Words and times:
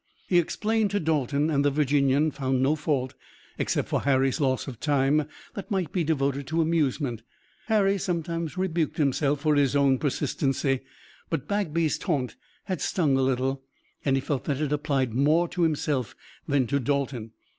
He 0.27 0.39
explained 0.39 0.89
to 0.89 0.99
Dalton 0.99 1.51
and 1.51 1.63
the 1.63 1.69
Virginian 1.69 2.31
found 2.31 2.59
no 2.59 2.75
fault 2.75 3.13
except 3.59 3.87
for 3.87 4.01
Harry's 4.01 4.41
loss 4.41 4.67
of 4.67 4.79
time 4.79 5.27
that 5.53 5.69
might 5.69 5.91
be 5.91 6.03
devoted 6.03 6.47
to 6.47 6.59
amusement. 6.59 7.21
Harry 7.67 7.99
sometimes 7.99 8.57
rebuked 8.57 8.97
himself 8.97 9.41
for 9.41 9.53
his 9.53 9.75
own 9.75 9.99
persistency, 9.99 10.79
but 11.29 11.47
Bagby's 11.47 11.99
taunt 11.99 12.35
had 12.63 12.81
stung 12.81 13.15
a 13.15 13.21
little, 13.21 13.61
and 14.03 14.17
he 14.17 14.21
felt 14.21 14.45
that 14.45 14.59
it 14.59 14.71
applied 14.73 15.13
more 15.13 15.47
to 15.49 15.61
himself 15.61 16.15
than 16.47 16.65
to 16.65 16.79
Dalton. 16.79 17.33